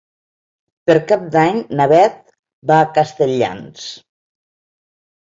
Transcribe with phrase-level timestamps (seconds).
[0.89, 2.25] Per Cap d'Any na Beth
[2.73, 3.89] va a Castelldans.